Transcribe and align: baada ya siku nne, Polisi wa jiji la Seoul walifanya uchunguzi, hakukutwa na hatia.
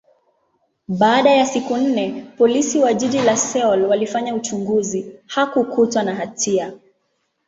baada 0.87 1.29
ya 1.35 1.45
siku 1.45 1.77
nne, 1.77 2.25
Polisi 2.37 2.79
wa 2.79 2.93
jiji 2.93 3.21
la 3.21 3.37
Seoul 3.37 3.83
walifanya 3.83 4.35
uchunguzi, 4.35 5.19
hakukutwa 5.25 6.03
na 6.03 6.15
hatia. 6.15 6.73